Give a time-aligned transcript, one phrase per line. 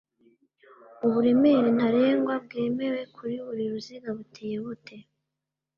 [1.05, 4.95] uburemere ntarengwa bwemewe kuri buri ruziga buteye bute